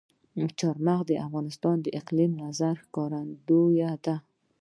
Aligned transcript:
چار 0.59 0.77
مغز 0.87 1.05
د 1.07 1.11
افغانستان 1.27 1.77
د 1.81 1.87
اقلیمي 1.99 2.37
نظام 2.45 2.75
ښکارندوی 2.83 3.85
ده. 4.05 4.15